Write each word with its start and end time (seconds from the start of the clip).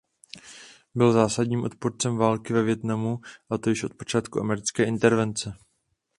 Byl 0.95 1.11
zásadním 1.11 1.63
odpůrcem 1.63 2.17
války 2.17 2.53
ve 2.53 2.63
Vietnamu 2.63 3.19
a 3.49 3.57
to 3.57 3.69
již 3.69 3.83
od 3.83 3.93
počátku 3.93 4.39
americké 4.39 4.83
intervence. 4.83 5.53